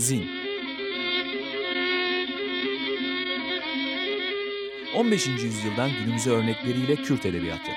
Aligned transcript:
Zin 0.00 0.30
15. 4.94 5.26
yüzyıldan 5.26 5.90
günümüze 6.04 6.30
örnekleriyle 6.30 6.96
Kürt 6.96 7.26
edebiyatı. 7.26 7.70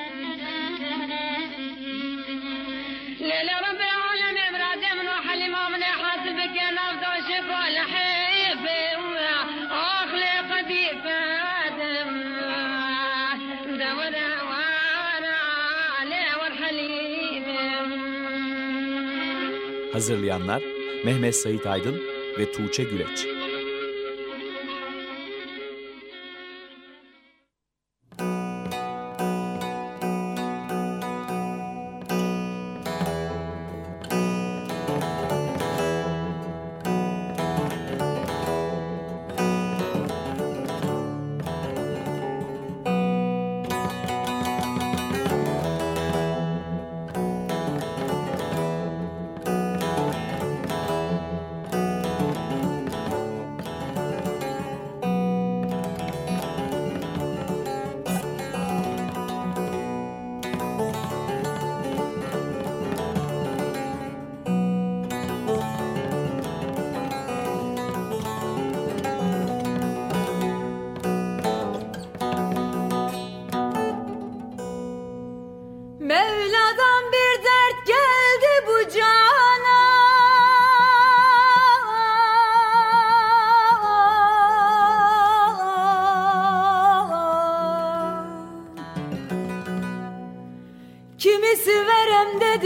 Hazırlayanlar 19.94 20.64
Mehmet 21.04 21.36
Sait 21.36 21.66
Aydın 21.68 22.13
ve 22.40 22.52
Tuğçe 22.52 22.84
Güleç. 22.84 23.33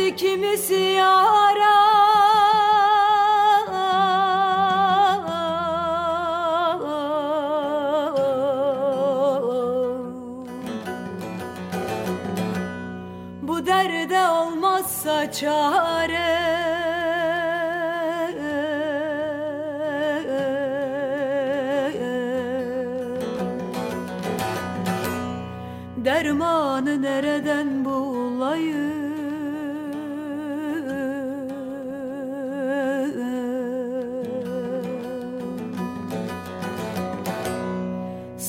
Kimisi 0.05 0.81
yara 0.97 1.26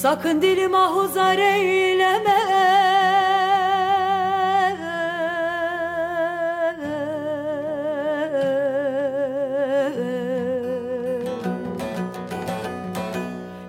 Sakın 0.02 0.42
dilim 0.42 0.74
ahuzar 0.74 1.38
eyleme. 1.38 2.38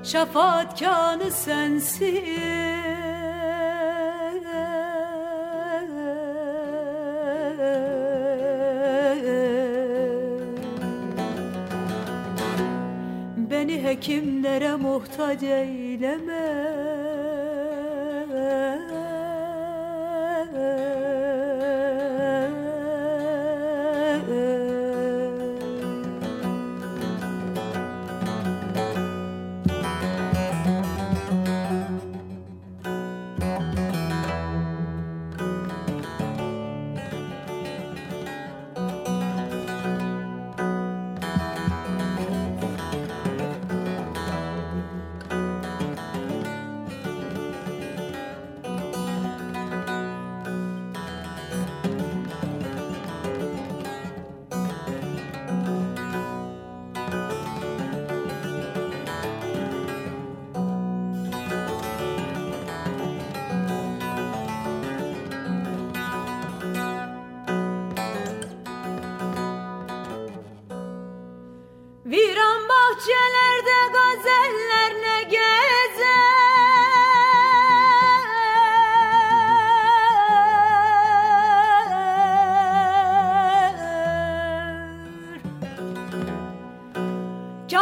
Şafaatkanı 0.04 1.32
sensin 1.32 2.59
muhtaç 15.30 15.44
eyleme 15.44 16.39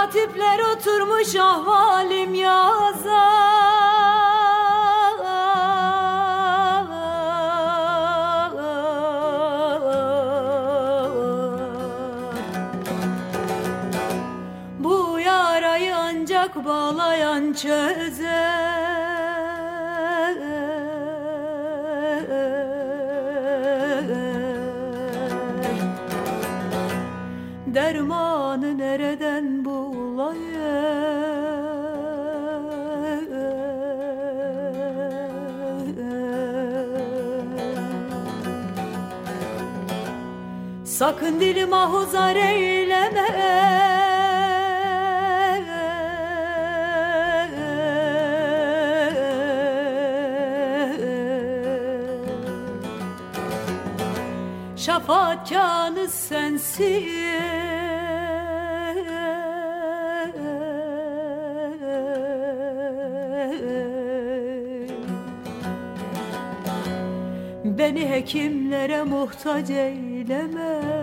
Katipler 0.07 0.59
oturmuş 0.59 1.35
ahvalim 1.35 2.33
yazar 2.33 3.36
Sakın 40.97 41.39
dilime 41.39 41.75
huzar 41.75 42.35
eyleme. 42.35 43.27
Şafaatkanı 54.75 56.07
sensin. 56.07 57.07
Beni 67.63 68.09
hekimlere 68.09 69.03
muhtaç 69.03 69.69
eyle 69.69 70.06
eyleme 70.29 70.96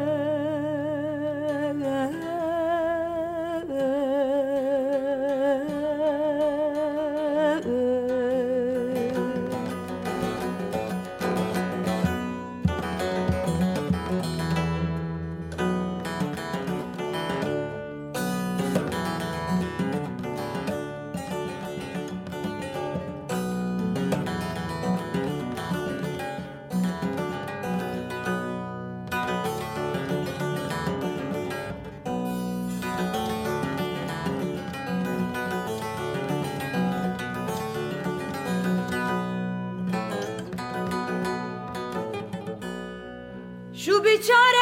We'll 44.04 44.18
be. 44.18 44.53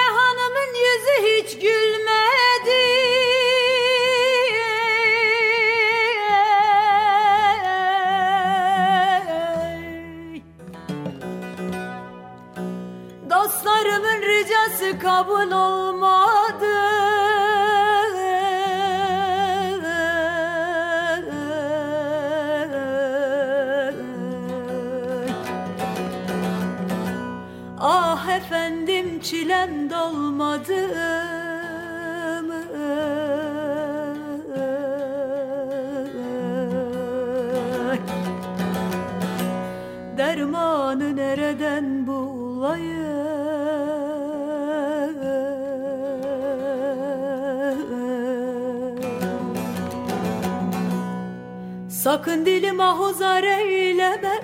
Sakın 52.22 52.46
dilim 52.46 52.80
ahuzar 52.80 53.42
eyleme. 53.42 54.40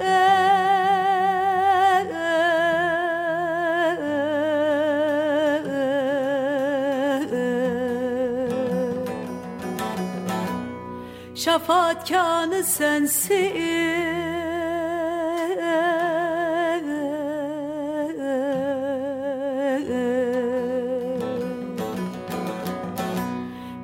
Şafaatkanı 11.35 12.65
sensin. 12.65 13.39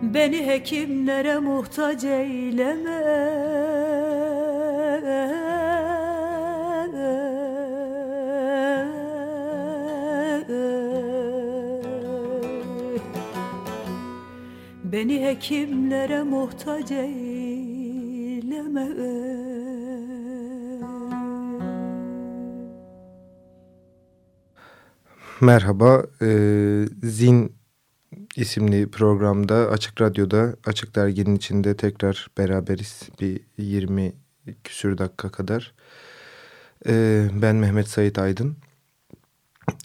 Beni 0.02 0.46
hekimlere 0.46 1.38
muhtaç 1.38 2.04
eyleme 2.04 3.43
Beni 15.34 15.42
hekimlere 15.42 16.22
muhtaç 16.22 16.90
eyleme 16.90 17.14
Merhaba, 25.40 26.06
e, 26.22 26.28
Zin 27.02 27.56
isimli 28.36 28.90
programda 28.90 29.54
Açık 29.54 30.00
Radyo'da 30.00 30.56
Açık 30.66 30.94
Dergi'nin 30.94 31.36
içinde 31.36 31.76
tekrar 31.76 32.28
beraberiz 32.38 33.08
bir 33.20 33.40
20 33.58 34.12
küsür 34.64 34.98
dakika 34.98 35.28
kadar. 35.28 35.74
E, 36.86 37.24
ben 37.42 37.56
Mehmet 37.56 37.88
Sait 37.88 38.18
Aydın. 38.18 38.56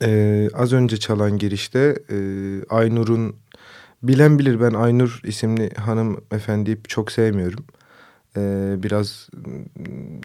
E, 0.01 0.49
az 0.53 0.73
önce 0.73 0.97
çalan 0.97 1.37
girişte 1.37 1.95
e, 2.09 2.17
Aynur'un, 2.69 3.35
bilen 4.03 4.39
bilir 4.39 4.61
ben 4.61 4.73
Aynur 4.73 5.21
isimli 5.23 5.73
hanımefendiyi 5.73 6.77
çok 6.87 7.11
sevmiyorum. 7.11 7.65
E, 8.37 8.75
biraz 8.83 9.29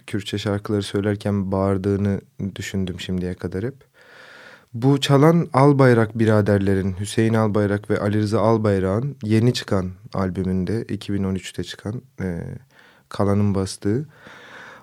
Kürtçe 0.06 0.38
şarkıları 0.38 0.82
söylerken 0.82 1.52
bağırdığını 1.52 2.20
düşündüm 2.56 3.00
şimdiye 3.00 3.34
kadar 3.34 3.64
hep. 3.64 3.74
Bu 4.74 5.00
çalan 5.00 5.48
Albayrak 5.52 6.18
biraderlerin 6.18 6.96
Hüseyin 7.00 7.34
Albayrak 7.34 7.90
ve 7.90 8.00
Ali 8.00 8.18
Rıza 8.18 8.40
Albayrak'ın 8.40 9.16
yeni 9.22 9.54
çıkan 9.54 9.90
albümünde 10.14 10.82
2013'te 10.82 11.64
çıkan 11.64 12.02
e, 12.20 12.40
Kalan'ın 13.08 13.54
bastığı. 13.54 14.08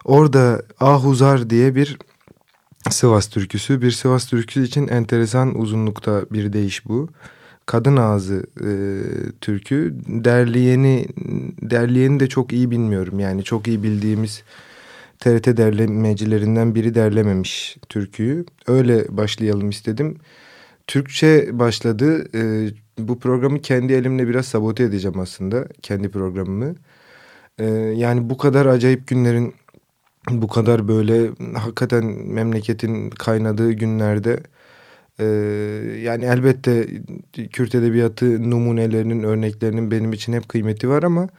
Orada 0.05 0.61
Ahuzar 0.79 1.49
diye 1.49 1.75
bir 1.75 1.97
Sivas 2.89 3.27
türküsü. 3.27 3.81
Bir 3.81 3.91
Sivas 3.91 4.27
türküsü 4.27 4.63
için 4.63 4.87
enteresan 4.87 5.59
uzunlukta 5.59 6.25
bir 6.31 6.53
deyiş 6.53 6.85
bu. 6.85 7.09
Kadın 7.71 7.97
ağzı 7.97 8.43
e, 8.59 8.71
türkü. 9.41 9.95
Derleyeni, 10.07 11.07
derleyeni 11.61 12.19
de 12.19 12.29
çok 12.29 12.53
iyi 12.53 12.71
bilmiyorum. 12.71 13.19
Yani 13.19 13.43
çok 13.43 13.67
iyi 13.67 13.83
bildiğimiz 13.83 14.43
TRT 15.19 15.57
derlemecilerinden 15.57 16.75
biri 16.75 16.95
derlememiş 16.95 17.77
türküyü. 17.89 18.45
Öyle 18.67 19.05
başlayalım 19.17 19.69
istedim. 19.69 20.17
Türkçe 20.87 21.59
başladı. 21.59 22.27
Ee, 22.35 22.69
bu 22.97 23.19
programı 23.19 23.61
kendi 23.61 23.93
elimle 23.93 24.27
biraz 24.27 24.45
sabote 24.45 24.83
edeceğim 24.83 25.19
aslında. 25.19 25.67
Kendi 25.81 26.11
programımı. 26.11 26.75
Ee, 27.59 27.65
yani 27.95 28.29
bu 28.29 28.37
kadar 28.37 28.65
acayip 28.65 29.07
günlerin 29.07 29.53
bu 30.31 30.47
kadar 30.47 30.87
böyle 30.87 31.29
hakikaten 31.55 32.05
memleketin 32.27 33.09
kaynadığı 33.09 33.71
günlerde 33.71 34.43
e, 35.21 35.25
yani 36.01 36.25
elbette 36.25 36.87
Kürt 37.51 37.75
edebiyatı 37.75 38.51
numunelerinin 38.51 39.23
örneklerinin 39.23 39.91
benim 39.91 40.13
için 40.13 40.33
hep 40.33 40.49
kıymeti 40.49 40.89
var 40.89 41.03
ama 41.03 41.29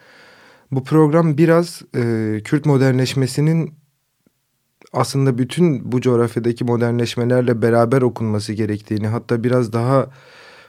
bu 0.71 0.85
program 0.85 1.39
biraz 1.39 1.83
e, 1.97 2.41
Kürt 2.45 2.67
modernleşmesinin 2.67 3.75
aslında 4.93 5.39
bütün 5.39 5.93
bu 5.93 6.01
coğrafyadaki 6.01 6.65
modernleşmelerle 6.65 7.63
beraber 7.63 8.03
okunması 8.03 8.53
gerektiğini 8.53 9.07
hatta 9.07 9.45
biraz 9.45 9.73
daha 9.73 10.11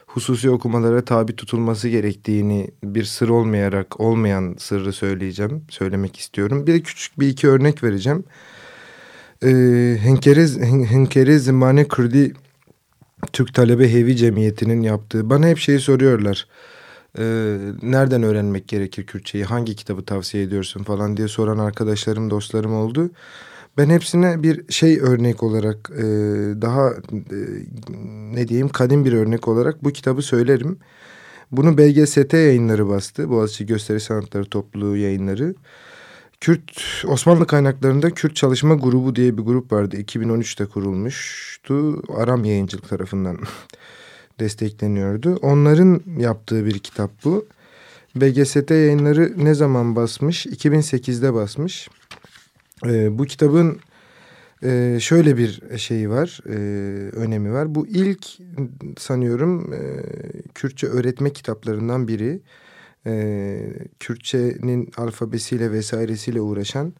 hususi 0.06 0.50
okumalara 0.50 1.04
tabi 1.04 1.36
tutulması 1.36 1.88
gerektiğini 1.88 2.68
bir 2.84 3.04
sır 3.04 3.28
olmayarak 3.28 4.00
olmayan 4.00 4.54
sırrı 4.58 4.92
söyleyeceğim, 4.92 5.64
söylemek 5.68 6.16
istiyorum. 6.16 6.66
Bir 6.66 6.72
de 6.72 6.80
küçük 6.80 7.20
bir 7.20 7.28
iki 7.28 7.48
örnek 7.48 7.82
vereceğim. 7.82 8.24
Ee, 9.42 9.96
Henkerez, 10.00 10.60
Henkerez 10.60 11.44
Zimane 11.44 11.88
Kürdi 11.88 12.32
Türk 13.34 13.54
Talebe 13.54 13.92
Hevi 13.92 14.16
Cemiyeti'nin 14.16 14.82
yaptığı. 14.82 15.30
Bana 15.30 15.48
hep 15.48 15.58
şeyi 15.58 15.80
soruyorlar. 15.80 16.46
Ee, 17.18 17.56
nereden 17.82 18.22
öğrenmek 18.22 18.68
gerekir 18.68 19.06
Kürtçeyi? 19.06 19.44
Hangi 19.44 19.76
kitabı 19.76 20.04
tavsiye 20.04 20.44
ediyorsun 20.44 20.82
falan 20.84 21.16
diye 21.16 21.28
soran 21.28 21.58
arkadaşlarım, 21.58 22.30
dostlarım 22.30 22.74
oldu. 22.74 23.10
Ben 23.78 23.90
hepsine 23.90 24.42
bir 24.42 24.72
şey 24.72 24.98
örnek 25.00 25.42
olarak 25.42 25.90
e, 25.98 26.02
daha 26.62 26.90
e, 26.90 27.38
ne 28.34 28.48
diyeyim 28.48 28.68
kadim 28.68 29.04
bir 29.04 29.12
örnek 29.12 29.48
olarak 29.48 29.84
bu 29.84 29.90
kitabı 29.90 30.22
söylerim. 30.22 30.78
Bunu 31.52 31.78
BGST 31.78 32.32
yayınları 32.32 32.88
bastı. 32.88 33.30
Boğaziçi 33.30 33.66
Gösteri 33.66 34.00
Sanatları 34.00 34.44
Topluluğu 34.44 34.96
yayınları. 34.96 35.54
Kürt 36.44 37.04
Osmanlı 37.06 37.46
kaynaklarında 37.46 38.10
Kürt 38.10 38.36
Çalışma 38.36 38.74
Grubu 38.74 39.16
diye 39.16 39.38
bir 39.38 39.42
grup 39.42 39.72
vardı. 39.72 39.96
2013'te 39.96 40.66
kurulmuştu. 40.66 42.02
Aram 42.16 42.44
Yayıncılık 42.44 42.88
tarafından 42.88 43.38
destekleniyordu. 44.40 45.36
Onların 45.42 46.02
yaptığı 46.18 46.66
bir 46.66 46.78
kitap 46.78 47.10
bu. 47.24 47.46
BGST 48.16 48.70
yayınları 48.70 49.44
ne 49.44 49.54
zaman 49.54 49.96
basmış? 49.96 50.46
2008'de 50.46 51.34
basmış. 51.34 51.88
E, 52.86 53.18
bu 53.18 53.24
kitabın 53.24 53.80
e, 54.62 54.98
şöyle 55.00 55.36
bir 55.36 55.78
şeyi 55.78 56.10
var, 56.10 56.40
e, 56.46 56.56
önemi 57.10 57.52
var. 57.52 57.74
Bu 57.74 57.86
ilk 57.86 58.26
sanıyorum 58.98 59.72
e, 59.72 60.02
Kürtçe 60.54 60.86
öğretme 60.86 61.30
kitaplarından 61.30 62.08
biri. 62.08 62.40
E, 63.06 63.58
Kürtçenin 64.00 64.90
alfabesiyle 64.96 65.72
vesairesiyle 65.72 66.40
uğraşan. 66.40 66.92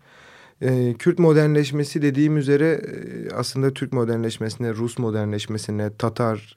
E, 0.62 0.94
Kürt 0.99 1.18
modernleşmesi 1.18 2.02
dediğim 2.02 2.37
üzere 2.37 2.66
e, 2.68 3.30
aslında 3.34 3.75
Türk 3.75 3.92
modernleşmesine, 3.92 4.75
Rus 4.75 4.99
modernleşmesine, 4.99 5.90
Tatar, 5.99 6.56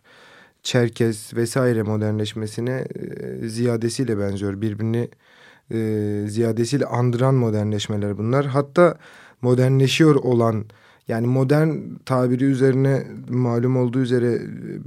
Çerkez 0.63 1.33
vesaire 1.33 1.83
modernleşmesine 1.83 2.85
e, 3.41 3.47
ziyadesiyle 3.47 4.19
benziyor. 4.19 4.61
Birbirini 4.61 5.09
e, 5.71 6.23
ziyadesiyle 6.27 6.85
andıran 6.85 7.35
modernleşmeler 7.35 8.17
bunlar. 8.17 8.45
Hatta 8.45 8.97
modernleşiyor 9.41 10.15
olan 10.15 10.65
yani 11.07 11.27
modern 11.27 11.71
tabiri 12.05 12.43
üzerine 12.43 13.07
malum 13.29 13.77
olduğu 13.77 13.99
üzere 13.99 14.41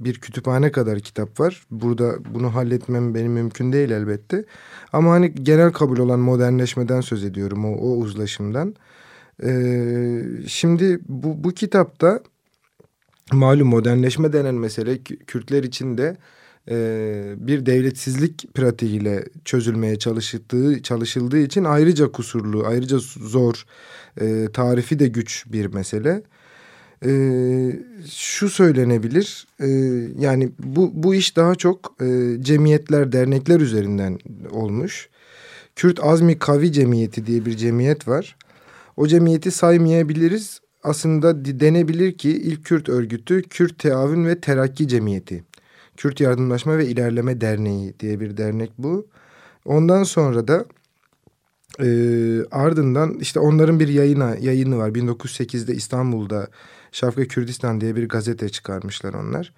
bir 0.05 0.15
kütüphane 0.15 0.73
kadar 0.73 1.01
kitap 1.01 1.41
var. 1.41 1.67
Burada 1.71 2.15
bunu 2.35 2.55
halletmem 2.55 3.15
benim 3.15 3.33
mümkün 3.33 3.73
değil 3.73 3.91
elbette. 3.91 4.45
Ama 4.93 5.11
hani 5.11 5.35
genel 5.35 5.73
kabul 5.73 5.99
olan 5.99 6.21
modernleşmeden 6.21 7.01
söz 7.01 7.25
ediyorum 7.25 7.65
o, 7.65 7.69
o 7.69 7.97
uzlaşımdan. 7.97 8.75
Ee, 9.43 10.23
şimdi 10.47 11.01
bu, 11.09 11.45
bu 11.45 11.53
kitapta 11.53 12.21
malum 13.33 13.69
modernleşme 13.69 14.33
denen 14.33 14.55
mesele 14.55 14.99
Kürtler 15.03 15.65
için 15.65 15.99
de 15.99 16.17
bir 17.47 17.67
devletsizlik 17.67 18.55
pratiğiyle 18.55 19.25
çözülmeye 19.45 19.99
çalışıldığı, 19.99 20.83
çalışıldığı 20.83 21.39
için 21.39 21.65
ayrıca 21.65 22.13
kusurlu, 22.13 22.67
ayrıca 22.67 22.99
zor, 23.21 23.65
e, 24.21 24.49
tarifi 24.53 24.99
de 24.99 25.09
güç 25.09 25.45
bir 25.47 25.67
mesele. 25.67 26.23
E, 27.05 27.13
şu 28.11 28.51
söylenebilir, 28.51 29.47
e, 29.61 29.69
yani 30.19 30.51
bu, 30.59 30.91
bu 30.95 31.15
iş 31.15 31.37
daha 31.37 31.55
çok 31.55 31.97
e, 32.01 32.37
cemiyetler, 32.41 33.13
dernekler 33.13 33.61
üzerinden 33.61 34.19
olmuş. 34.51 35.09
Kürt 35.77 36.05
Azmi 36.05 36.39
Kavi 36.39 36.73
Cemiyeti 36.73 37.27
diye 37.27 37.47
bir 37.47 37.57
cemiyet 37.57 38.09
var. 38.09 38.37
O 38.97 39.07
cemiyeti 39.07 39.51
saymayabiliriz. 39.51 40.61
Aslında 40.83 41.45
denebilir 41.45 42.19
ki 42.19 42.31
ilk 42.31 42.65
Kürt 42.65 42.89
örgütü 42.89 43.43
Kürt 43.43 43.79
Teavün 43.79 44.27
ve 44.27 44.41
Terakki 44.41 44.89
Cemiyeti. 44.89 45.45
Kürt 45.97 46.21
Yardımlaşma 46.21 46.79
ve 46.79 46.87
İlerleme 46.87 47.41
Derneği 47.41 47.95
diye 48.01 48.21
bir 48.21 48.37
dernek 48.37 48.71
bu. 48.79 49.07
Ondan 49.65 50.03
sonra 50.03 50.49
da 50.49 50.65
e, 51.81 51.89
ardından 52.51 53.19
işte 53.21 53.41
onların 53.41 53.81
bir 53.81 53.89
yayına, 53.89 54.37
yayını 54.41 54.79
var. 54.79 54.89
1908'de 54.89 55.75
İstanbul'da 55.75 56.49
Şafka 56.93 57.25
Kürdistan 57.25 57.81
diye 57.81 57.97
bir 57.97 58.09
gazete 58.09 58.49
çıkarmışlar 58.49 59.15
onlar. 59.15 59.53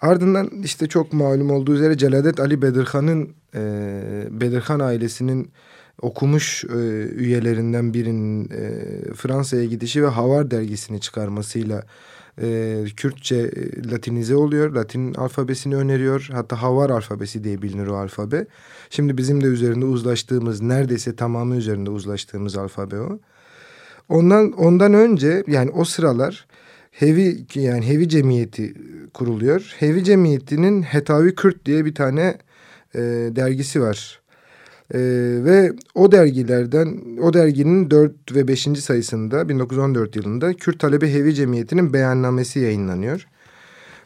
Ardından 0.00 0.50
işte 0.64 0.86
çok 0.86 1.12
malum 1.12 1.50
olduğu 1.50 1.74
üzere 1.74 1.98
Celadet 1.98 2.40
Ali 2.40 2.62
Bedirhan'ın 2.62 3.34
e, 3.54 3.62
Bedirhan 4.30 4.80
ailesinin 4.80 5.50
okumuş 6.02 6.64
e, 6.64 6.76
üyelerinden 7.14 7.94
birinin 7.94 8.50
e, 8.50 9.14
Fransa'ya 9.14 9.64
gidişi 9.64 10.02
ve 10.02 10.06
Havar 10.06 10.50
dergisini 10.50 11.00
çıkarmasıyla 11.00 11.82
e, 12.42 12.84
Kürtçe 12.96 13.36
e, 13.36 13.90
Latinize 13.90 14.36
oluyor. 14.36 14.70
Latin 14.74 15.14
alfabesini 15.14 15.76
öneriyor. 15.76 16.28
Hatta 16.32 16.62
Havar 16.62 16.90
alfabesi 16.90 17.44
diye 17.44 17.62
bilinir 17.62 17.86
o 17.86 17.96
alfabe. 17.96 18.46
Şimdi 18.90 19.18
bizim 19.18 19.40
de 19.44 19.46
üzerinde 19.46 19.84
uzlaştığımız 19.84 20.60
neredeyse 20.60 21.16
tamamı 21.16 21.56
üzerinde 21.56 21.90
uzlaştığımız 21.90 22.56
alfabe 22.56 23.00
o. 23.00 23.18
Ondan 24.08 24.52
ondan 24.52 24.94
önce 24.94 25.44
yani 25.46 25.70
o 25.70 25.84
sıralar 25.84 26.46
Hevi 26.90 27.46
yani 27.54 27.88
Hevi 27.88 28.08
Cemiyeti 28.08 28.74
kuruluyor. 29.14 29.74
Hevi 29.78 30.04
Cemiyeti'nin 30.04 30.82
Hetavi 30.82 31.34
Kürt 31.34 31.66
diye 31.66 31.84
bir 31.84 31.94
tane 31.94 32.38
e, 32.94 33.00
dergisi 33.36 33.82
var. 33.82 34.19
Ee, 34.94 34.98
ve 35.44 35.72
o 35.94 36.12
dergilerden, 36.12 37.00
o 37.22 37.32
derginin 37.32 37.90
4 37.90 38.34
ve 38.34 38.48
5. 38.48 38.60
sayısında 38.62 39.48
1914 39.48 40.16
yılında 40.16 40.52
Kürt 40.54 40.80
Talebe 40.80 41.14
Hevi 41.14 41.34
Cemiyeti'nin 41.34 41.92
beyannamesi 41.92 42.60
yayınlanıyor. 42.60 43.26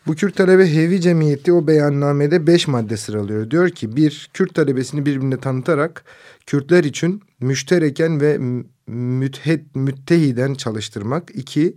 Bu 0.06 0.14
Kürt 0.14 0.36
Talebe 0.36 0.74
Hevi 0.74 1.00
Cemiyeti 1.00 1.52
o 1.52 1.66
beyannamede 1.66 2.46
beş 2.46 2.68
madde 2.68 2.96
sıralıyor. 2.96 3.50
Diyor 3.50 3.70
ki 3.70 3.96
bir, 3.96 4.30
Kürt 4.34 4.54
talebesini 4.54 5.06
birbirine 5.06 5.36
tanıtarak 5.36 6.04
Kürtler 6.46 6.84
için 6.84 7.22
müştereken 7.40 8.20
ve 8.20 8.38
müthed, 8.86 9.60
müttehiden 9.74 10.54
çalıştırmak. 10.54 11.30
İki, 11.34 11.76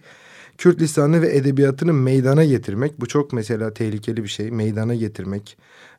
Kürt 0.57 0.81
lisanı 0.81 1.21
ve 1.21 1.35
edebiyatını 1.35 1.93
meydana 1.93 2.45
getirmek. 2.45 3.01
Bu 3.01 3.05
çok 3.05 3.33
mesela 3.33 3.73
tehlikeli 3.73 4.23
bir 4.23 4.29
şey. 4.29 4.51
Meydana 4.51 4.95
getirmek. 4.95 5.57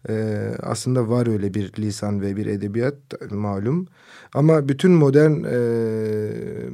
Ee, 0.09 0.51
aslında 0.63 1.09
var 1.09 1.27
öyle 1.27 1.55
bir 1.55 1.73
lisan 1.79 2.21
ve 2.21 2.37
bir 2.37 2.47
edebiyat 2.47 2.95
malum. 3.31 3.87
Ama 4.35 4.69
bütün 4.69 4.93
modern 4.93 5.45
e, 5.45 5.59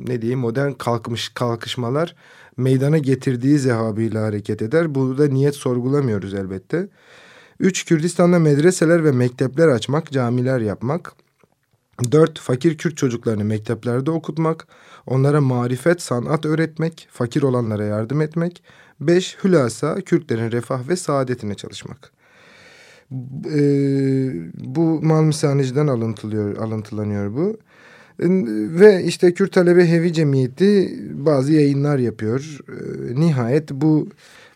ne 0.07 0.23
diyeyim 0.23 0.41
modern 0.41 0.73
kalkmış 0.73 1.29
kalkışmalar 1.29 2.15
meydana 2.57 2.99
getirdiği 2.99 3.59
zehabıyla 3.59 4.23
hareket 4.23 4.63
eder. 4.63 4.95
Burada 4.95 5.29
niyet 5.29 5.55
sorgulamıyoruz 5.55 6.35
elbette. 6.35 6.89
Üç, 7.61 7.85
Kürdistan'da 7.85 8.39
medreseler 8.39 9.05
ve 9.05 9.13
mektepler 9.13 9.69
açmak, 9.69 10.13
camiler 10.13 10.61
yapmak. 10.61 11.13
Dört, 12.13 12.39
fakir 12.39 12.79
Kürt 12.79 12.97
çocuklarını 12.97 13.45
mekteplerde 13.45 14.11
okutmak. 14.11 14.67
Onlara 15.07 15.41
marifet, 15.41 16.03
sanat 16.03 16.47
öğretmek, 16.47 17.09
fakir 17.11 17.43
olanlara 17.43 17.85
yardım 17.85 18.21
etmek. 18.21 18.63
Beş, 19.01 19.37
hülasa 19.45 19.95
Kürtlerin 19.95 20.53
refah 20.53 20.89
ve 20.89 20.97
saadetine 20.97 21.55
çalışmak. 21.55 22.14
E, 23.55 23.61
bu 24.55 25.03
Malmisanici'den 25.03 25.87
alıntılıyor, 25.87 26.57
alıntılanıyor 26.57 27.35
bu. 27.35 27.57
E, 28.21 28.27
ve 28.81 29.05
işte 29.05 29.35
Kürt 29.35 29.53
Talebe 29.53 29.89
Hevi 29.91 30.13
Cemiyeti 30.13 30.99
bazı 31.13 31.53
yayınlar 31.53 31.99
yapıyor. 31.99 32.59
E, 32.69 33.21
nihayet 33.21 33.71
bu 33.71 34.09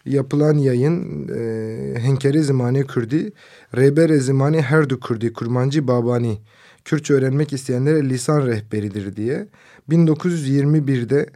yapılan 0.06 0.58
yayın 0.58 1.28
e, 1.28 2.00
Henkeri 2.00 2.42
Zimani 2.42 2.86
Kürdi, 2.86 3.32
Rebere 3.76 4.20
Zimani 4.20 4.62
Herdu 4.62 5.00
Kürdi, 5.00 5.32
Kurmancı 5.32 5.88
Babani, 5.88 6.38
Kürtçe 6.84 7.14
öğrenmek 7.14 7.52
isteyenlere 7.52 8.08
lisan 8.08 8.46
rehberidir 8.46 9.16
diye 9.16 9.46
1921'de 9.90 11.26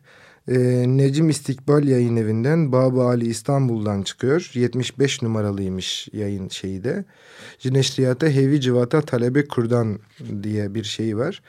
e, 0.49 0.59
Necim 0.87 1.29
İstikbal 1.29 1.85
yayın 1.85 2.17
evinden 2.17 2.73
Baba 2.73 3.07
Ali 3.07 3.27
İstanbul'dan 3.27 4.03
çıkıyor. 4.03 4.51
75 4.55 5.23
numaralıymış 5.23 6.09
yayın 6.13 6.49
şeyi 6.49 6.85
de. 6.85 7.05
Cineşriyata 7.59 8.29
Hevi 8.29 8.61
Civata 8.61 9.01
Talebe 9.01 9.49
Kurdan 9.49 9.99
diye 10.43 10.75
bir 10.75 10.85
şey 10.85 11.17
var. 11.17 11.43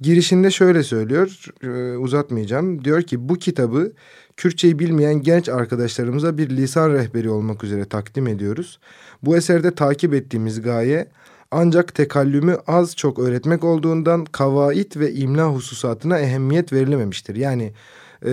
Girişinde 0.00 0.50
şöyle 0.50 0.82
söylüyor, 0.82 1.44
e, 1.62 1.96
uzatmayacağım. 1.96 2.84
Diyor 2.84 3.02
ki 3.02 3.28
bu 3.28 3.34
kitabı 3.34 3.92
Kürtçeyi 4.36 4.78
bilmeyen 4.78 5.22
genç 5.22 5.48
arkadaşlarımıza 5.48 6.38
bir 6.38 6.50
lisan 6.50 6.92
rehberi 6.92 7.30
olmak 7.30 7.64
üzere 7.64 7.84
takdim 7.84 8.26
ediyoruz. 8.26 8.78
Bu 9.22 9.36
eserde 9.36 9.74
takip 9.74 10.14
ettiğimiz 10.14 10.62
gaye 10.62 11.08
ancak 11.50 11.94
tekallümü 11.94 12.56
az 12.66 12.96
çok 12.96 13.18
öğretmek 13.18 13.64
olduğundan 13.64 14.24
kavait 14.24 14.96
ve 14.96 15.12
imla 15.12 15.46
hususatına 15.54 16.18
ehemmiyet 16.18 16.72
verilememiştir. 16.72 17.36
Yani 17.36 17.72
e, 18.26 18.32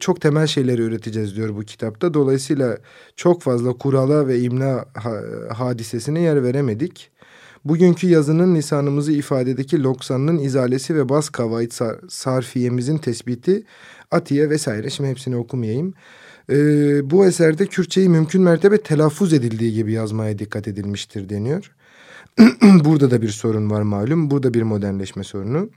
çok 0.00 0.20
temel 0.20 0.46
şeyleri 0.46 0.82
öğreteceğiz 0.82 1.36
diyor 1.36 1.56
bu 1.56 1.60
kitapta. 1.60 2.14
Dolayısıyla 2.14 2.78
çok 3.16 3.42
fazla 3.42 3.72
kurala 3.72 4.28
ve 4.28 4.40
imla 4.40 4.84
ha, 4.94 5.12
hadisesine 5.54 6.20
yer 6.20 6.42
veremedik. 6.42 7.10
Bugünkü 7.64 8.06
yazının 8.06 8.54
lisanımızı 8.54 9.12
ifadedeki 9.12 9.82
loksanının 9.82 10.38
izalesi 10.38 10.96
ve 10.96 11.08
bas 11.08 11.28
kavayit 11.28 11.74
sar, 11.74 11.96
sarfiyemizin 12.08 12.98
tespiti, 12.98 13.62
atiye 14.10 14.50
vesaire 14.50 14.90
şimdi 14.90 15.10
hepsini 15.10 15.36
okumayayım. 15.36 15.94
Ee, 16.50 17.10
bu 17.10 17.26
eserde 17.26 17.66
Kürtçeyi 17.66 18.08
mümkün 18.08 18.42
mertebe 18.42 18.78
telaffuz 18.78 19.32
edildiği 19.32 19.72
gibi 19.72 19.92
yazmaya 19.92 20.38
dikkat 20.38 20.68
edilmiştir 20.68 21.28
deniyor. 21.28 21.72
Burada 22.84 23.10
da 23.10 23.22
bir 23.22 23.28
sorun 23.28 23.70
var 23.70 23.82
malum. 23.82 24.30
Burada 24.30 24.54
bir 24.54 24.62
modernleşme 24.62 25.24
sorunu. 25.24 25.70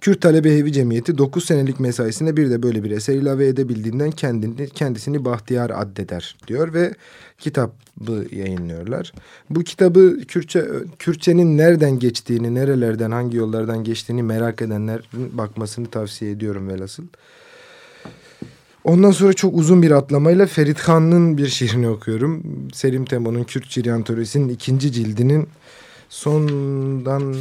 Kürt 0.00 0.20
Talebe 0.20 0.50
Evi 0.50 0.72
Cemiyeti 0.72 1.18
9 1.18 1.44
senelik 1.44 1.80
mesaisine 1.80 2.36
bir 2.36 2.50
de 2.50 2.62
böyle 2.62 2.84
bir 2.84 2.90
eser 2.90 3.14
ilave 3.14 3.46
edebildiğinden 3.46 4.10
kendini, 4.10 4.68
kendisini 4.68 5.24
bahtiyar 5.24 5.70
addeder 5.74 6.36
diyor 6.46 6.74
ve 6.74 6.94
kitabı 7.38 8.24
yayınlıyorlar. 8.32 9.12
Bu 9.50 9.62
kitabı 9.62 10.18
Kürtçe, 10.28 10.64
Kürtçenin 10.98 11.58
nereden 11.58 11.98
geçtiğini, 11.98 12.54
nerelerden, 12.54 13.10
hangi 13.10 13.36
yollardan 13.36 13.84
geçtiğini 13.84 14.22
merak 14.22 14.62
edenlerin 14.62 15.38
bakmasını 15.38 15.86
tavsiye 15.86 16.30
ediyorum 16.30 16.68
velhasıl. 16.68 17.04
Ondan 18.84 19.10
sonra 19.10 19.32
çok 19.32 19.56
uzun 19.56 19.82
bir 19.82 19.90
atlamayla 19.90 20.46
Ferit 20.46 20.80
Han'ın 20.80 21.38
bir 21.38 21.46
şiirini 21.46 21.88
okuyorum. 21.88 22.42
Selim 22.72 23.04
Temo'nun 23.04 23.44
Kürt 23.44 24.04
Töresi'nin 24.06 24.48
ikinci 24.48 24.92
cildinin 24.92 25.48
sondan 26.08 27.34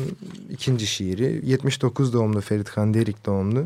ikinci 0.50 0.88
şiiri. 0.88 1.41
79 1.43 2.13
doğumlu 2.13 2.41
Ferit 2.41 2.70
Han 2.70 2.93
Derik 2.93 3.25
doğumlu. 3.25 3.65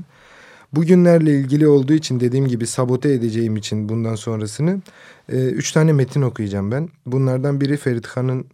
Bugünlerle 0.73 1.39
ilgili 1.39 1.67
olduğu 1.67 1.93
için 1.93 2.19
dediğim 2.19 2.47
gibi 2.47 2.67
sabote 2.67 3.11
edeceğim 3.11 3.55
için 3.55 3.89
bundan 3.89 4.15
sonrasını 4.15 4.81
e, 5.29 5.45
üç 5.45 5.71
tane 5.71 5.93
metin 5.93 6.21
okuyacağım 6.21 6.71
ben. 6.71 6.89
Bunlardan 7.05 7.61
biri 7.61 7.77
Ferit 7.77 8.07
Han'ın 8.07 8.45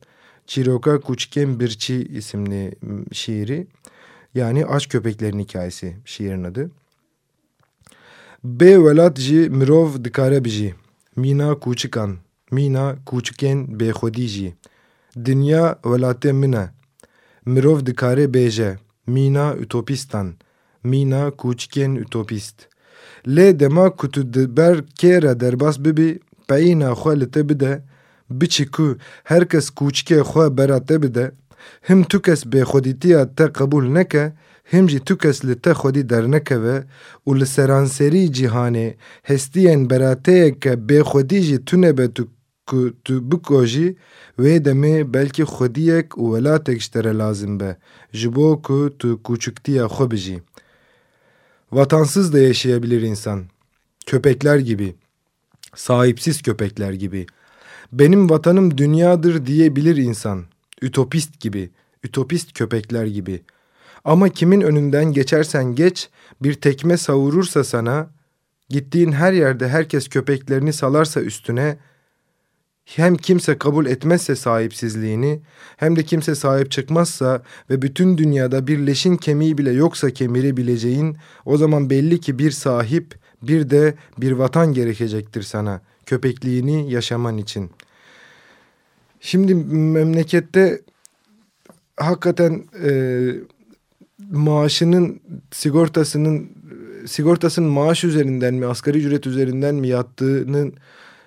Çiroka 0.47 1.00
Kuçken 1.00 1.59
Birçi 1.59 1.95
isimli 1.95 2.75
şiiri. 3.12 3.67
Yani 4.35 4.65
Aç 4.65 4.89
Köpeklerin 4.89 5.39
Hikayesi 5.39 5.95
şiirin 6.05 6.43
adı. 6.43 6.71
Be 8.43 8.83
velat 8.83 9.19
ji 9.19 9.50
mirov 9.50 10.03
dikare 10.03 10.45
biji. 10.45 10.75
Mina 11.15 11.55
kuçikan. 11.59 12.17
Mina 12.51 12.95
kuçiken 13.05 13.79
bexwedî 13.79 14.27
jî. 14.27 14.53
Dinya 15.15 15.79
velatê 15.86 16.34
min. 16.34 16.55
Mirov 17.46 17.86
dikare 17.86 18.25
bêje. 18.25 18.77
Mîna 19.08 19.55
ütopîstan. 19.55 20.34
Mîna 20.84 21.27
kûçikên 21.39 21.98
ütopîst. 22.03 22.58
Lê 23.27 23.60
dema 23.60 23.89
ku 23.89 24.08
ber 24.58 24.75
kê 25.00 25.22
re 25.22 25.39
derbas 25.39 25.77
bibî, 25.79 26.20
peyîna 26.48 26.91
xwe 26.91 27.20
li 27.20 27.32
te 27.32 27.50
bide, 27.50 27.84
biçî 28.29 28.65
ku 28.72 28.98
her 29.24 29.50
kes 29.50 29.70
kûçikê 29.70 30.20
xwe 30.22 30.58
bera 30.58 30.86
te 30.86 31.01
bide, 31.01 31.32
him 31.88 32.03
tu 32.03 32.22
kes 32.22 32.46
bêxwedîtiya 32.46 33.36
te 33.36 33.46
qebûl 33.58 33.93
neke, 33.93 34.34
him 34.72 34.89
jî 34.89 35.00
tu 35.00 35.17
kes 35.17 35.46
li 35.46 35.55
te 35.62 35.72
xwedî 35.72 36.03
dernekeve 36.10 36.77
û 37.27 37.39
li 37.39 37.48
seranserî 37.55 38.24
cîhanê 38.38 38.89
hestiyên 39.29 39.89
berateyeke 39.89 40.74
bêxwedî 40.89 41.39
jî 41.48 41.65
tune 41.65 41.98
be 41.98 42.08
tu 42.15 42.24
ku 42.65 42.93
tu 43.05 43.32
bikojî 43.32 43.96
wê 44.39 44.65
demê 44.65 45.13
belkî 45.13 45.43
xwediyek 45.43 46.08
û 46.22 46.24
welatek 46.34 46.82
ji 46.82 46.91
te 46.91 47.03
re 47.03 47.17
lazim 47.17 47.60
be 47.60 47.77
ji 48.13 48.36
bo 48.36 48.62
ku 48.62 48.96
tu 49.00 49.10
kûçiktiya 49.25 49.86
xwe 49.96 50.12
bijî. 50.12 50.41
Vatansız 51.72 52.34
da 52.34 52.39
yaşayabilir 52.39 53.01
insan. 53.01 53.43
Köpekler 54.05 54.60
gibi. 54.60 54.96
Sahipsiz 55.75 56.41
köpekler 56.41 56.93
gibi. 56.93 57.25
Benim 57.91 58.29
vatanım 58.29 58.77
dünyadır 58.77 59.46
diyebilir 59.46 59.98
insan. 59.98 60.46
Ütopist 60.82 61.39
gibi. 61.39 61.70
Ütopist 62.03 62.53
köpekler 62.53 63.05
gibi. 63.05 63.43
Ama 64.03 64.29
kimin 64.29 64.62
önünden 64.62 65.05
geçersen 65.13 65.75
geç, 65.75 66.10
bir 66.41 66.53
tekme 66.53 66.98
savurursa 66.98 67.63
sana, 67.63 68.10
gittiğin 68.70 69.12
her 69.12 69.34
yerde 69.34 69.70
herkes 69.70 70.08
köpeklerini 70.08 70.74
salarsa 70.74 71.22
üstüne, 71.22 71.77
hem 72.85 73.15
kimse 73.15 73.57
kabul 73.57 73.85
etmezse 73.85 74.35
sahipsizliğini 74.35 75.41
hem 75.77 75.95
de 75.95 76.03
kimse 76.03 76.35
sahip 76.35 76.71
çıkmazsa 76.71 77.41
ve 77.69 77.81
bütün 77.81 78.17
dünyada 78.17 78.67
bir 78.67 78.77
leşin 78.77 79.17
kemiği 79.17 79.57
bile 79.57 79.71
yoksa 79.71 80.09
kemirebileceğin 80.09 81.17
o 81.45 81.57
zaman 81.57 81.89
belli 81.89 82.19
ki 82.19 82.39
bir 82.39 82.51
sahip 82.51 83.15
bir 83.41 83.69
de 83.69 83.93
bir 84.17 84.31
vatan 84.31 84.73
gerekecektir 84.73 85.41
sana 85.41 85.81
köpekliğini 86.05 86.91
yaşaman 86.91 87.37
için. 87.37 87.71
Şimdi 89.19 89.55
memlekette 89.55 90.81
hakikaten 91.97 92.63
e, 92.83 92.91
maaşının 94.31 95.21
sigortasının 95.51 96.49
sigortasının 97.05 97.69
maaş 97.69 98.03
üzerinden 98.03 98.53
mi 98.53 98.65
asgari 98.65 98.97
ücret 98.97 99.27
üzerinden 99.27 99.75
mi 99.75 99.87
yattığının 99.87 100.73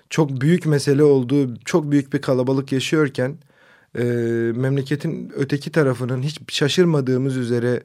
çok 0.09 0.41
büyük 0.41 0.65
mesele 0.65 1.03
olduğu 1.03 1.55
çok 1.65 1.91
büyük 1.91 2.13
bir 2.13 2.21
kalabalık 2.21 2.71
yaşıyorken 2.71 3.37
e, 3.97 4.03
memleketin 4.55 5.31
öteki 5.35 5.71
tarafının 5.71 6.21
hiç 6.21 6.39
şaşırmadığımız 6.47 7.37
üzere 7.37 7.83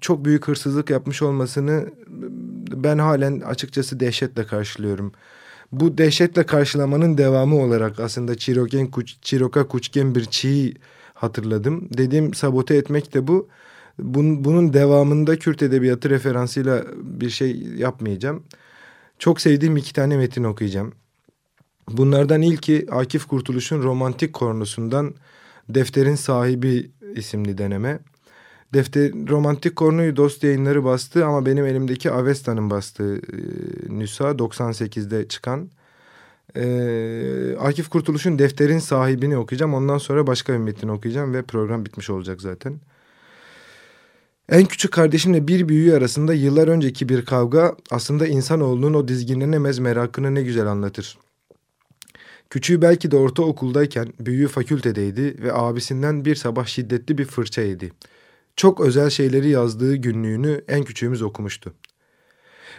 çok 0.00 0.24
büyük 0.24 0.48
hırsızlık 0.48 0.90
yapmış 0.90 1.22
olmasını 1.22 1.86
ben 2.72 2.98
halen 2.98 3.40
açıkçası 3.40 4.00
dehşetle 4.00 4.46
karşılıyorum. 4.46 5.12
Bu 5.72 5.98
dehşetle 5.98 6.46
karşılamanın 6.46 7.18
devamı 7.18 7.56
olarak 7.56 8.00
aslında 8.00 8.36
Çiroken, 8.36 8.90
Çiroka 9.22 9.68
Kuçken 9.68 10.14
bir 10.14 10.24
çiğ 10.24 10.74
hatırladım. 11.14 11.88
Dediğim 11.98 12.34
sabote 12.34 12.76
etmek 12.76 13.14
de 13.14 13.26
bu. 13.26 13.48
Bunun, 13.98 14.44
bunun 14.44 14.72
devamında 14.72 15.38
Kürt 15.38 15.62
edebiyatı 15.62 16.10
referansıyla 16.10 16.84
bir 17.02 17.30
şey 17.30 17.56
yapmayacağım. 17.76 18.44
Çok 19.18 19.40
sevdiğim 19.40 19.76
iki 19.76 19.92
tane 19.92 20.16
metin 20.16 20.44
okuyacağım. 20.44 20.92
Bunlardan 21.90 22.42
ilki 22.42 22.86
Akif 22.90 23.26
Kurtuluş'un 23.26 23.82
romantik 23.82 24.32
kornusundan 24.32 25.14
Defterin 25.68 26.14
Sahibi 26.14 26.90
isimli 27.14 27.58
deneme. 27.58 27.98
Defter, 28.74 29.12
romantik 29.28 29.76
kornuyu 29.76 30.16
dost 30.16 30.44
yayınları 30.44 30.84
bastı 30.84 31.26
ama 31.26 31.46
benim 31.46 31.66
elimdeki 31.66 32.10
Avesta'nın 32.10 32.70
bastığı 32.70 33.16
e, 33.16 33.38
nüsa 33.88 34.30
98'de 34.30 35.28
çıkan. 35.28 35.70
E, 36.56 37.56
Akif 37.60 37.88
Kurtuluş'un 37.88 38.38
Defterin 38.38 38.78
Sahibini 38.78 39.36
okuyacağım. 39.36 39.74
Ondan 39.74 39.98
sonra 39.98 40.26
başka 40.26 40.52
bir 40.52 40.58
metni 40.58 40.92
okuyacağım 40.92 41.34
ve 41.34 41.42
program 41.42 41.84
bitmiş 41.84 42.10
olacak 42.10 42.40
zaten. 42.42 42.80
En 44.48 44.64
küçük 44.64 44.92
kardeşimle 44.92 45.48
bir 45.48 45.68
büyüğü 45.68 45.94
arasında 45.94 46.34
yıllar 46.34 46.68
önceki 46.68 47.08
bir 47.08 47.24
kavga 47.24 47.76
aslında 47.90 48.26
insanoğlunun 48.26 48.94
o 48.94 49.08
dizginlenemez 49.08 49.78
merakını 49.78 50.34
ne 50.34 50.42
güzel 50.42 50.66
anlatır. 50.66 51.18
Küçüğü 52.50 52.82
belki 52.82 53.10
de 53.10 53.16
ortaokuldayken 53.16 54.12
büyüğü 54.20 54.48
fakültedeydi 54.48 55.42
ve 55.42 55.52
abisinden 55.52 56.24
bir 56.24 56.34
sabah 56.34 56.66
şiddetli 56.66 57.18
bir 57.18 57.24
fırça 57.24 57.62
yedi. 57.62 57.92
Çok 58.56 58.80
özel 58.80 59.10
şeyleri 59.10 59.48
yazdığı 59.48 59.96
günlüğünü 59.96 60.64
en 60.68 60.84
küçüğümüz 60.84 61.22
okumuştu. 61.22 61.74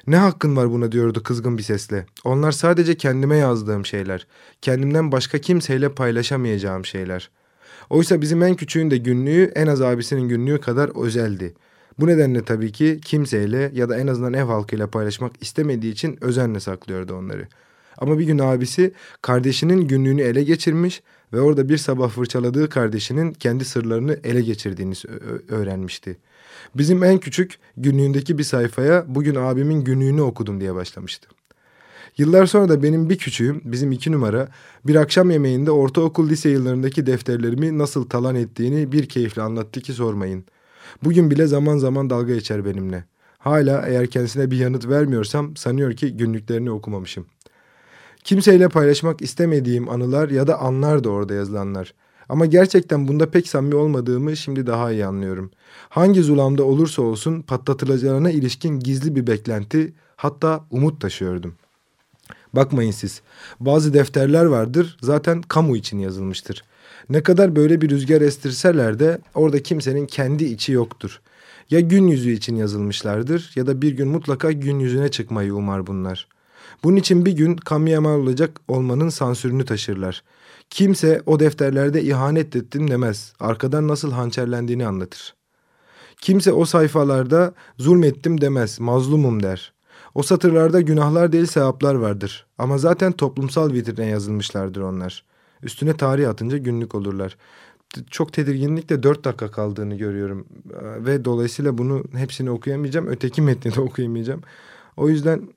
Ne 0.08 0.18
hakkın 0.18 0.56
var 0.56 0.72
buna 0.72 0.92
diyordu 0.92 1.24
kızgın 1.24 1.58
bir 1.58 1.64
sesle. 1.64 2.06
Onlar 2.24 2.52
sadece 2.52 2.98
kendime 2.98 3.38
yazdığım 3.38 3.86
şeyler. 3.86 4.28
Kendimden 4.62 5.12
başka 5.12 5.38
kimseyle 5.38 5.90
paylaşamayacağım 5.90 6.86
şeyler. 6.86 7.30
Oysa 7.90 8.22
bizim 8.22 8.44
en 8.44 8.56
küçüğün 8.56 8.92
de 8.92 8.98
günlüğü 8.98 9.52
en 9.56 9.68
az 9.68 9.82
abisinin 9.82 10.30
günlüğü 10.30 10.62
kadar 10.62 11.06
özeldi. 11.06 11.54
Bu 12.00 12.08
nedenle 12.08 12.46
tabii 12.46 12.72
ki 12.72 13.00
kimseyle 13.06 13.72
ya 13.74 13.90
da 13.90 13.98
en 13.98 14.08
azından 14.08 14.34
ev 14.34 14.44
halkıyla 14.44 14.88
paylaşmak 14.88 15.32
istemediği 15.42 15.92
için 15.92 16.18
özenle 16.22 16.60
saklıyordu 16.60 17.14
onları.'' 17.14 17.69
Ama 18.00 18.20
bir 18.20 18.24
gün 18.24 18.40
abisi 18.40 18.92
kardeşinin 19.22 19.88
günlüğünü 19.88 20.22
ele 20.22 20.44
geçirmiş 20.44 21.02
ve 21.34 21.42
orada 21.42 21.70
bir 21.70 21.78
sabah 21.78 22.10
fırçaladığı 22.10 22.70
kardeşinin 22.70 23.34
kendi 23.34 23.66
sırlarını 23.66 24.20
ele 24.24 24.42
geçirdiğini 24.42 24.94
öğrenmişti. 25.50 26.18
Bizim 26.76 27.04
en 27.04 27.18
küçük 27.18 27.60
günlüğündeki 27.78 28.38
bir 28.38 28.44
sayfaya 28.44 29.06
bugün 29.08 29.36
abimin 29.36 29.84
günlüğünü 29.84 30.22
okudum 30.22 30.62
diye 30.62 30.76
başlamıştı. 30.76 31.30
Yıllar 32.18 32.46
sonra 32.46 32.70
da 32.70 32.84
benim 32.84 33.10
bir 33.10 33.18
küçüğüm, 33.18 33.62
bizim 33.66 33.92
iki 33.92 34.12
numara, 34.12 34.48
bir 34.88 34.96
akşam 34.96 35.32
yemeğinde 35.32 35.72
ortaokul 35.72 36.30
lise 36.30 36.50
yıllarındaki 36.50 37.06
defterlerimi 37.06 37.78
nasıl 37.78 38.10
talan 38.10 38.36
ettiğini 38.36 38.92
bir 38.92 39.10
keyifle 39.10 39.42
anlattı 39.42 39.82
ki 39.82 39.94
sormayın. 39.94 40.46
Bugün 41.04 41.32
bile 41.32 41.48
zaman 41.48 41.78
zaman 41.78 42.10
dalga 42.10 42.34
geçer 42.34 42.66
benimle. 42.66 43.04
Hala 43.38 43.88
eğer 43.88 44.08
kendisine 44.08 44.52
bir 44.52 44.58
yanıt 44.58 44.88
vermiyorsam 44.88 45.56
sanıyor 45.56 45.94
ki 45.94 46.18
günlüklerini 46.18 46.72
okumamışım.'' 46.72 47.39
Kimseyle 48.24 48.70
paylaşmak 48.70 49.22
istemediğim 49.22 49.90
anılar 49.90 50.30
ya 50.30 50.48
da 50.48 50.60
anlar 50.60 51.04
da 51.04 51.10
orada 51.10 51.34
yazılanlar. 51.34 51.94
Ama 52.30 52.46
gerçekten 52.46 53.08
bunda 53.08 53.32
pek 53.32 53.48
samimi 53.48 53.76
olmadığımı 53.76 54.38
şimdi 54.38 54.68
daha 54.68 54.92
iyi 54.92 55.06
anlıyorum. 55.06 55.52
Hangi 55.90 56.24
zulamda 56.24 56.64
olursa 56.64 57.02
olsun 57.02 57.42
patlatılacağına 57.42 58.32
ilişkin 58.32 58.80
gizli 58.80 59.16
bir 59.16 59.28
beklenti 59.28 59.94
hatta 60.16 60.66
umut 60.72 61.02
taşıyordum. 61.02 61.56
Bakmayın 62.54 62.92
siz. 62.92 63.22
Bazı 63.60 63.94
defterler 63.94 64.46
vardır 64.46 64.98
zaten 65.02 65.42
kamu 65.42 65.78
için 65.78 66.00
yazılmıştır. 66.00 66.64
Ne 67.10 67.24
kadar 67.24 67.56
böyle 67.56 67.82
bir 67.82 67.90
rüzgar 67.90 68.22
estirseler 68.22 69.00
de 69.00 69.22
orada 69.36 69.64
kimsenin 69.64 70.06
kendi 70.06 70.44
içi 70.46 70.72
yoktur. 70.72 71.22
Ya 71.70 71.80
gün 71.80 72.08
yüzü 72.08 72.32
için 72.32 72.56
yazılmışlardır 72.56 73.52
ya 73.56 73.68
da 73.68 73.82
bir 73.82 73.92
gün 73.92 74.08
mutlaka 74.08 74.52
gün 74.52 74.80
yüzüne 74.80 75.12
çıkmayı 75.12 75.56
umar 75.56 75.88
bunlar.'' 75.88 76.39
Bunun 76.84 76.96
için 76.96 77.26
bir 77.26 77.32
gün 77.32 77.56
kamuya 77.56 78.02
mal 78.02 78.20
olacak 78.20 78.62
olmanın 78.68 79.10
sansürünü 79.10 79.66
taşırlar. 79.66 80.24
Kimse 80.70 81.22
o 81.26 81.40
defterlerde 81.40 82.04
ihanet 82.04 82.56
ettim 82.56 82.92
demez. 82.92 83.34
Arkadan 83.40 83.88
nasıl 83.88 84.12
hançerlendiğini 84.12 84.88
anlatır. 84.88 85.36
Kimse 86.22 86.52
o 86.52 86.66
sayfalarda 86.66 87.54
zulmettim 87.78 88.42
demez. 88.42 88.80
Mazlumum 88.80 89.44
der. 89.44 89.74
O 90.16 90.24
satırlarda 90.24 90.82
günahlar 90.82 91.32
değil 91.32 91.46
sevaplar 91.46 91.96
vardır. 91.96 92.46
Ama 92.58 92.78
zaten 92.78 93.12
toplumsal 93.12 93.74
vitrine 93.74 94.06
yazılmışlardır 94.06 94.82
onlar. 94.82 95.24
Üstüne 95.64 95.98
tarih 95.98 96.30
atınca 96.30 96.58
günlük 96.58 96.96
olurlar. 96.96 97.38
Çok 98.10 98.34
tedirginlikle 98.34 99.04
dört 99.04 99.24
dakika 99.24 99.52
kaldığını 99.52 99.96
görüyorum. 99.96 100.48
Ve 100.98 101.26
dolayısıyla 101.26 101.78
bunu 101.78 102.04
hepsini 102.16 102.52
okuyamayacağım. 102.52 103.08
Öteki 103.08 103.42
metni 103.42 103.76
de 103.76 103.82
okuyamayacağım. 103.82 104.42
O 104.98 105.10
yüzden 105.10 105.50